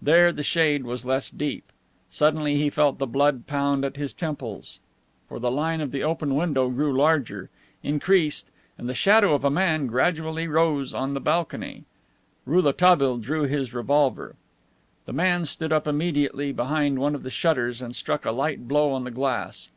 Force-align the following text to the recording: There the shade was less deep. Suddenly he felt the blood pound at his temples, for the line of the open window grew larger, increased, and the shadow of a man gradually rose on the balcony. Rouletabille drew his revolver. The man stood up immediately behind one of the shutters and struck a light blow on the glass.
There 0.00 0.30
the 0.30 0.44
shade 0.44 0.84
was 0.84 1.04
less 1.04 1.28
deep. 1.28 1.64
Suddenly 2.08 2.54
he 2.54 2.70
felt 2.70 2.98
the 3.00 3.04
blood 3.08 3.48
pound 3.48 3.84
at 3.84 3.96
his 3.96 4.12
temples, 4.12 4.78
for 5.28 5.40
the 5.40 5.50
line 5.50 5.80
of 5.80 5.90
the 5.90 6.04
open 6.04 6.36
window 6.36 6.68
grew 6.70 6.96
larger, 6.96 7.50
increased, 7.82 8.48
and 8.78 8.88
the 8.88 8.94
shadow 8.94 9.34
of 9.34 9.42
a 9.42 9.50
man 9.50 9.88
gradually 9.88 10.46
rose 10.46 10.94
on 10.94 11.14
the 11.14 11.20
balcony. 11.20 11.82
Rouletabille 12.46 13.18
drew 13.18 13.42
his 13.42 13.74
revolver. 13.74 14.36
The 15.04 15.12
man 15.14 15.46
stood 15.46 15.72
up 15.72 15.88
immediately 15.88 16.52
behind 16.52 17.00
one 17.00 17.16
of 17.16 17.24
the 17.24 17.28
shutters 17.28 17.82
and 17.82 17.96
struck 17.96 18.24
a 18.24 18.30
light 18.30 18.68
blow 18.68 18.92
on 18.92 19.02
the 19.02 19.10
glass. 19.10 19.70